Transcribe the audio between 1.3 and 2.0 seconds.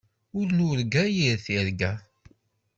tirga.